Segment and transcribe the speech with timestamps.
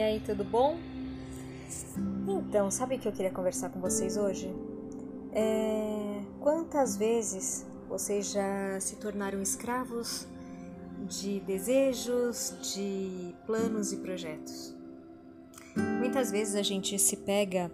[0.00, 0.76] aí, tudo bom?
[2.26, 4.54] Então, sabe o que eu queria conversar com vocês hoje?
[5.32, 6.20] É...
[6.40, 10.26] Quantas vezes vocês já se tornaram escravos
[11.08, 14.74] de desejos, de planos e projetos?
[15.98, 17.70] Muitas vezes a gente se pega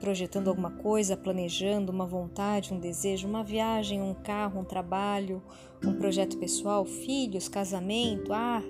[0.00, 5.42] projetando alguma coisa, planejando uma vontade, um desejo, uma viagem, um carro, um trabalho,
[5.84, 8.62] um projeto pessoal, filhos, casamento, ah,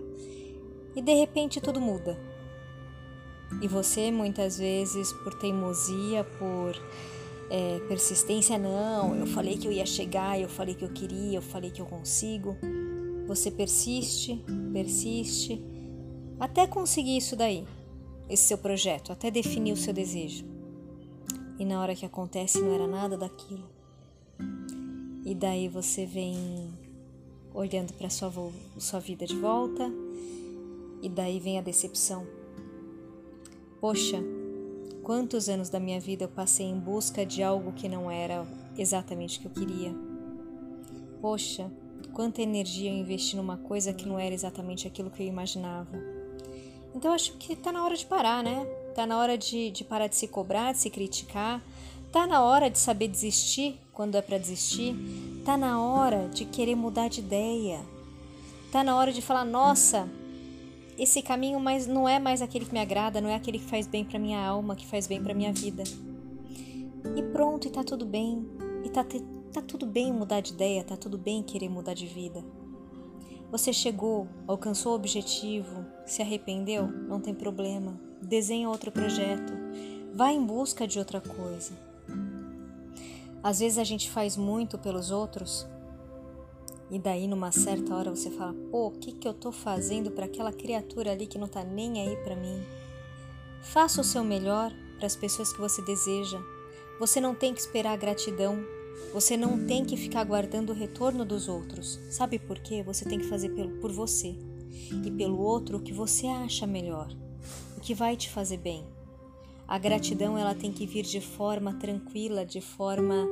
[0.97, 2.19] e de repente tudo muda.
[3.63, 6.81] E você muitas vezes, por teimosia, por
[7.51, 11.43] é, persistência, não, eu falei que eu ia chegar, eu falei que eu queria, eu
[11.43, 12.57] falei que eu consigo.
[13.27, 15.63] Você persiste, persiste,
[16.39, 17.67] até conseguir isso daí,
[18.29, 20.45] esse seu projeto, até definir o seu desejo.
[21.59, 23.69] E na hora que acontece não era nada daquilo.
[25.25, 26.73] E daí você vem
[27.53, 28.33] olhando para sua
[28.79, 29.91] sua vida de volta,
[31.03, 32.38] e daí vem a decepção.
[33.81, 34.19] Poxa,
[35.05, 38.45] quantos anos da minha vida eu passei em busca de algo que não era
[38.77, 39.95] exatamente o que eu queria.
[41.21, 41.71] Poxa,
[42.13, 45.97] quanta energia eu investi numa coisa que não era exatamente aquilo que eu imaginava.
[46.93, 48.67] Então acho que tá na hora de parar, né?
[48.95, 51.63] Tá na hora de, de parar de se cobrar, de se criticar.
[52.11, 54.97] Tá na hora de saber desistir quando é para desistir.
[55.45, 57.81] Tá na hora de querer mudar de ideia.
[58.73, 60.09] Tá na hora de falar: nossa,
[60.99, 63.87] esse caminho mais não é mais aquele que me agrada, não é aquele que faz
[63.87, 65.85] bem para minha alma, que faz bem para minha vida.
[67.17, 68.45] E pronto, e tá tudo bem.
[68.85, 69.05] E tá,
[69.53, 72.45] tá tudo bem mudar de ideia, tá tudo bem querer mudar de vida.
[73.51, 76.87] Você chegou, alcançou o objetivo, se arrependeu?
[76.87, 77.99] Não tem problema.
[78.21, 79.53] Desenha outro projeto.
[80.13, 81.73] Vá em busca de outra coisa.
[83.43, 85.67] Às vezes a gente faz muito pelos outros
[86.91, 90.25] e daí, numa certa hora, você fala: pô, o que, que eu tô fazendo para
[90.25, 92.63] aquela criatura ali que não tá nem aí para mim?
[93.61, 96.41] Faça o seu melhor para as pessoas que você deseja.
[96.99, 98.59] Você não tem que esperar a gratidão.
[99.13, 102.01] Você não tem que ficar guardando o retorno dos outros.
[102.11, 102.83] Sabe por quê?
[102.83, 104.37] Você tem que fazer por você
[105.05, 107.09] e pelo outro o que você acha melhor,
[107.77, 108.85] o que vai te fazer bem.
[109.67, 113.29] A gratidão ela tem que vir de forma tranquila, de forma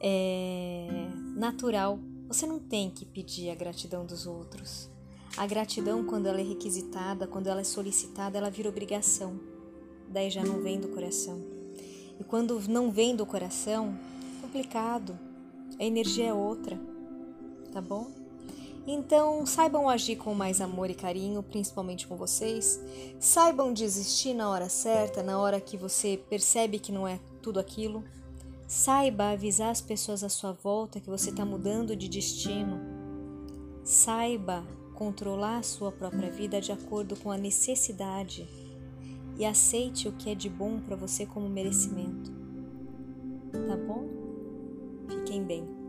[0.00, 4.90] é, natural você não tem que pedir a gratidão dos outros.
[5.36, 9.40] A gratidão, quando ela é requisitada, quando ela é solicitada, ela vira obrigação.
[10.08, 11.42] Daí já não vem do coração.
[12.18, 13.98] E quando não vem do coração,
[14.38, 15.18] é complicado.
[15.78, 16.78] A energia é outra,
[17.72, 18.12] tá bom?
[18.86, 22.78] Então, saibam agir com mais amor e carinho, principalmente com vocês.
[23.18, 28.04] Saibam desistir na hora certa, na hora que você percebe que não é tudo aquilo.
[28.66, 32.80] Saiba avisar as pessoas à sua volta que você está mudando de destino.
[33.82, 34.64] Saiba
[34.94, 38.48] controlar a sua própria vida de acordo com a necessidade
[39.36, 42.32] e aceite o que é de bom para você como merecimento.
[43.52, 44.06] Tá bom?
[45.08, 45.83] Fiquem bem.